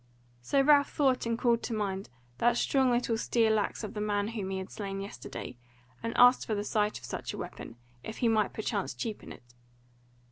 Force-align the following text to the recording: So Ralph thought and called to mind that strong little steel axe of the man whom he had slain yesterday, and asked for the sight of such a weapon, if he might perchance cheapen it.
So 0.41 0.59
Ralph 0.61 0.89
thought 0.91 1.27
and 1.27 1.37
called 1.37 1.61
to 1.61 1.75
mind 1.75 2.09
that 2.39 2.57
strong 2.57 2.89
little 2.89 3.19
steel 3.19 3.59
axe 3.59 3.83
of 3.83 3.93
the 3.93 4.01
man 4.01 4.29
whom 4.29 4.49
he 4.49 4.57
had 4.57 4.71
slain 4.71 4.99
yesterday, 4.99 5.57
and 6.01 6.17
asked 6.17 6.47
for 6.47 6.55
the 6.55 6.63
sight 6.63 6.97
of 6.97 7.05
such 7.05 7.33
a 7.33 7.37
weapon, 7.37 7.75
if 8.03 8.17
he 8.17 8.27
might 8.27 8.51
perchance 8.51 8.95
cheapen 8.95 9.31
it. 9.31 9.43